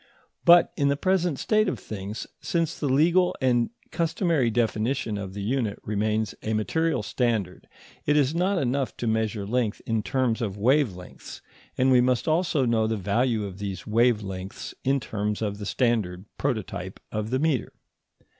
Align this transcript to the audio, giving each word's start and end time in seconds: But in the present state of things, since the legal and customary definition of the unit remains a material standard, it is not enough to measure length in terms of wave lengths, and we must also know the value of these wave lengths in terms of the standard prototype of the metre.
But 0.45 0.73
in 0.75 0.87
the 0.87 0.97
present 0.97 1.37
state 1.37 1.69
of 1.69 1.77
things, 1.77 2.25
since 2.41 2.73
the 2.79 2.89
legal 2.89 3.35
and 3.39 3.69
customary 3.91 4.49
definition 4.49 5.15
of 5.15 5.35
the 5.35 5.43
unit 5.43 5.77
remains 5.83 6.33
a 6.41 6.55
material 6.55 7.03
standard, 7.03 7.67
it 8.07 8.17
is 8.17 8.33
not 8.33 8.57
enough 8.57 8.97
to 8.97 9.05
measure 9.05 9.45
length 9.45 9.79
in 9.85 10.01
terms 10.01 10.41
of 10.41 10.57
wave 10.57 10.95
lengths, 10.95 11.43
and 11.77 11.91
we 11.91 12.01
must 12.01 12.27
also 12.27 12.65
know 12.65 12.87
the 12.87 12.97
value 12.97 13.45
of 13.45 13.59
these 13.59 13.85
wave 13.85 14.23
lengths 14.23 14.73
in 14.83 14.99
terms 14.99 15.39
of 15.39 15.59
the 15.59 15.67
standard 15.67 16.25
prototype 16.39 16.99
of 17.11 17.29
the 17.29 17.37
metre. 17.37 17.71